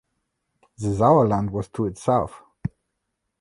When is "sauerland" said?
0.87-1.51